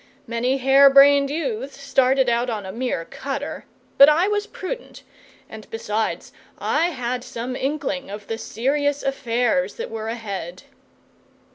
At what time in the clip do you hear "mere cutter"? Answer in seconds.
2.71-3.65